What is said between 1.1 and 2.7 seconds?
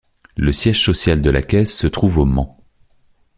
de la Caisse se trouve au Mans.